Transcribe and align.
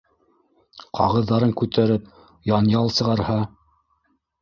Ҡағыҙҙарын 0.99 1.53
күтәреп 1.61 2.09
янъял 2.55 2.93
сығарһа?... 2.99 3.41